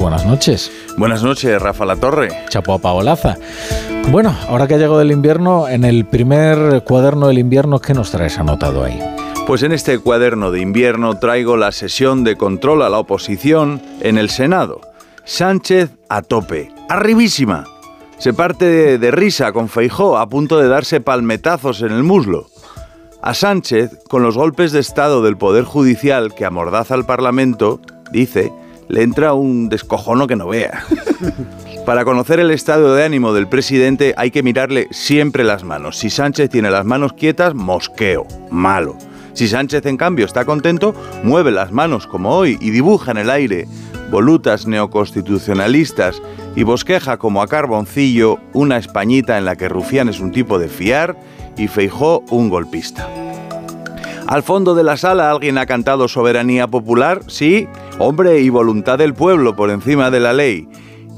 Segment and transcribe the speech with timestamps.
[0.00, 0.72] Buenas noches.
[0.96, 2.30] Buenas noches, Rafa La Torre.
[2.48, 3.36] Chapo a Paolaza.
[4.10, 8.10] Bueno, ahora que ha llegado el invierno, en el primer cuaderno del invierno, ¿qué nos
[8.10, 8.98] traes anotado ahí?
[9.46, 14.16] Pues en este cuaderno de invierno traigo la sesión de control a la oposición en
[14.16, 14.80] el Senado.
[15.24, 17.64] Sánchez a tope, arribísima.
[18.16, 22.46] Se parte de, de risa con Feijó a punto de darse palmetazos en el muslo.
[23.20, 27.82] A Sánchez, con los golpes de Estado del Poder Judicial que amordaza al Parlamento,
[28.12, 28.50] dice,
[28.90, 30.84] le entra un descojono que no vea.
[31.86, 35.96] Para conocer el estado de ánimo del presidente hay que mirarle siempre las manos.
[35.96, 38.96] Si Sánchez tiene las manos quietas, mosqueo, malo.
[39.32, 43.30] Si Sánchez en cambio está contento, mueve las manos como hoy y dibuja en el
[43.30, 43.66] aire
[44.10, 46.20] volutas neoconstitucionalistas
[46.56, 50.68] y bosqueja como a carboncillo una españita en la que Rufián es un tipo de
[50.68, 51.16] fiar
[51.56, 53.08] y Feijó un golpista.
[54.26, 57.66] Al fondo de la sala alguien ha cantado soberanía popular, sí,
[57.98, 60.68] hombre y voluntad del pueblo por encima de la ley.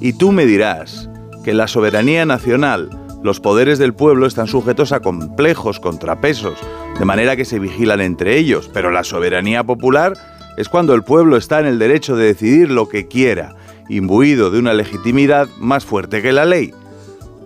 [0.01, 1.11] Y tú me dirás
[1.45, 2.91] que la soberanía nacional,
[3.23, 6.59] los poderes del pueblo están sujetos a complejos contrapesos,
[6.99, 10.15] de manera que se vigilan entre ellos, pero la soberanía popular
[10.57, 13.55] es cuando el pueblo está en el derecho de decidir lo que quiera,
[13.89, 16.73] imbuido de una legitimidad más fuerte que la ley.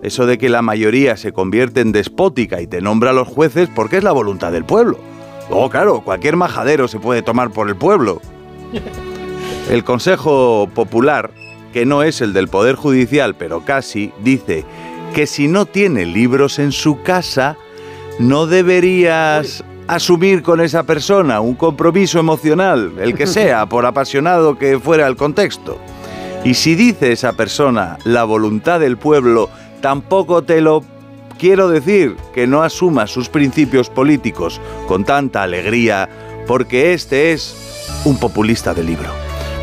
[0.01, 3.69] Eso de que la mayoría se convierte en despótica y te nombra a los jueces
[3.73, 4.99] porque es la voluntad del pueblo.
[5.49, 8.21] Oh, claro, cualquier majadero se puede tomar por el pueblo.
[9.69, 11.31] El Consejo Popular,
[11.73, 14.63] que no es el del Poder Judicial, pero casi, dice
[15.13, 17.57] que si no tiene libros en su casa,
[18.17, 24.79] no deberías asumir con esa persona un compromiso emocional, el que sea, por apasionado que
[24.79, 25.77] fuera el contexto.
[26.45, 29.49] Y si dice esa persona la voluntad del pueblo,
[29.81, 30.83] tampoco te lo
[31.37, 36.09] quiero decir que no asuma sus principios políticos con tanta alegría,
[36.47, 37.55] porque este es
[38.05, 39.09] un populista de libro.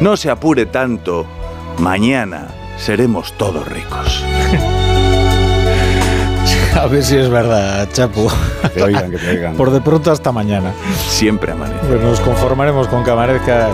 [0.00, 1.26] No se apure tanto,
[1.78, 4.24] mañana seremos todos ricos.
[6.74, 8.26] A ver si es verdad, Chapo.
[8.74, 9.56] Que oigan, que te oigan.
[9.56, 10.72] Por de pronto hasta mañana.
[11.08, 11.86] Siempre amanece.
[11.86, 13.62] Pues nos conformaremos con que amanezca